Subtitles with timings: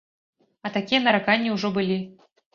[0.67, 2.01] А такія нараканні ўжо былі.